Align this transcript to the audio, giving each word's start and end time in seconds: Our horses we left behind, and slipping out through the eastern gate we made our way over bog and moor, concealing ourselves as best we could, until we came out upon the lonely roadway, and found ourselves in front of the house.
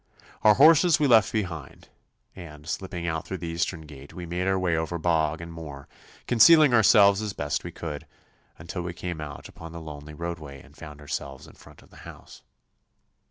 Our 0.41 0.55
horses 0.55 0.99
we 0.99 1.05
left 1.05 1.31
behind, 1.31 1.89
and 2.35 2.67
slipping 2.67 3.05
out 3.05 3.27
through 3.27 3.37
the 3.37 3.47
eastern 3.49 3.81
gate 3.81 4.15
we 4.15 4.25
made 4.25 4.47
our 4.47 4.57
way 4.57 4.75
over 4.75 4.97
bog 4.97 5.41
and 5.41 5.53
moor, 5.53 5.87
concealing 6.25 6.73
ourselves 6.73 7.21
as 7.21 7.33
best 7.33 7.63
we 7.63 7.71
could, 7.71 8.07
until 8.57 8.81
we 8.81 8.93
came 8.95 9.21
out 9.21 9.47
upon 9.47 9.73
the 9.73 9.79
lonely 9.79 10.15
roadway, 10.15 10.59
and 10.59 10.75
found 10.75 11.01
ourselves 11.01 11.45
in 11.45 11.53
front 11.53 11.83
of 11.83 11.91
the 11.91 11.97
house. 11.97 12.41